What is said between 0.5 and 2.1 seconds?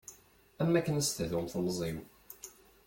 Am akken ad s-tdum temẓi-w.